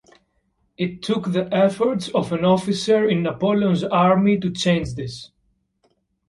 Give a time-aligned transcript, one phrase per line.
[0.79, 5.29] It took the efforts of an officer in Napoleon's army to change this.